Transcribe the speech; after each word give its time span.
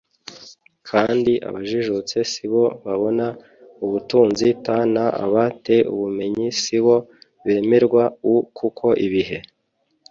kandi 0.89 1.33
abajijutse 1.47 2.17
si 2.31 2.45
bo 2.51 2.65
babona 2.85 3.27
ubutunzi 3.85 4.47
t 4.63 4.67
n 4.93 4.95
aba 5.23 5.43
te 5.65 5.77
ubumenyi 5.93 6.47
si 6.61 6.77
bo 6.85 6.97
bemerwa 7.45 8.03
u 8.33 8.35
kuko 8.57 8.85
ibihe 9.05 9.37